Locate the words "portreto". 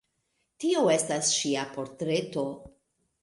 1.77-2.47